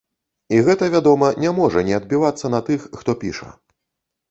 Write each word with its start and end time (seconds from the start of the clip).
І 0.55 0.61
гэта, 0.67 0.87
вядома, 0.95 1.29
не 1.43 1.51
можа 1.59 1.85
не 1.91 1.95
адбівацца 1.99 2.53
на 2.57 2.65
тых, 2.73 2.91
хто 3.03 3.19
піша. 3.23 3.49